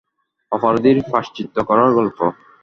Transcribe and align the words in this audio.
অপরাধীর 0.51 0.97
প্রায়শ্চিত্ত 1.03 1.55
করার 1.69 1.89
গল্প। 1.97 2.19